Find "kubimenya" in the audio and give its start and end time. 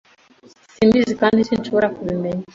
1.95-2.43